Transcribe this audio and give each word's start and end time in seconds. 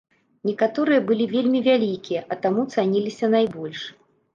Некаторыя 0.49 1.03
былі 1.11 1.29
вельмі 1.35 1.59
вялікія, 1.69 2.25
а 2.31 2.41
таму 2.49 2.61
цаніліся 2.75 3.35
найбольш. 3.41 3.91